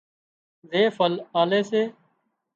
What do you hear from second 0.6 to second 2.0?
زي ڦل آلي سي